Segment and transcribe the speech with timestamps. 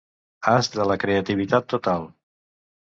[0.53, 2.13] As de la creativitat total.